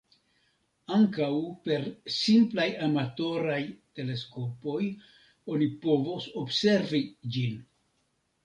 [0.95, 1.27] Ankaŭ
[1.67, 1.83] per
[2.15, 3.59] simplaj amatoraj
[3.99, 4.81] teleskopoj
[5.57, 7.05] oni povos observi
[7.37, 7.63] ĝin.